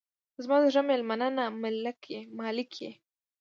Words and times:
•ته 0.33 0.39
زما 0.45 0.57
د 0.61 0.65
زړه 0.73 0.81
میلمانه 0.89 1.27
نه، 1.37 1.45
مالک 2.41 2.69
یې. 2.81 2.91